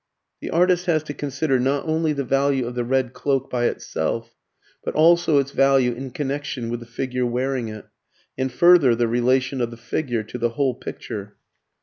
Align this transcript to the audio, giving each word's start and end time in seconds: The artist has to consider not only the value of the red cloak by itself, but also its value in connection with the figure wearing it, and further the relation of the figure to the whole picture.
The 0.39 0.49
artist 0.49 0.87
has 0.87 1.03
to 1.03 1.13
consider 1.13 1.59
not 1.59 1.87
only 1.87 2.11
the 2.11 2.23
value 2.23 2.65
of 2.65 2.73
the 2.73 2.83
red 2.83 3.13
cloak 3.13 3.51
by 3.51 3.65
itself, 3.65 4.33
but 4.83 4.95
also 4.95 5.37
its 5.37 5.51
value 5.51 5.91
in 5.91 6.09
connection 6.09 6.69
with 6.71 6.79
the 6.79 6.87
figure 6.87 7.27
wearing 7.27 7.67
it, 7.67 7.85
and 8.35 8.51
further 8.51 8.95
the 8.95 9.07
relation 9.07 9.61
of 9.61 9.69
the 9.69 9.77
figure 9.77 10.23
to 10.23 10.39
the 10.39 10.49
whole 10.57 10.73
picture. 10.73 11.35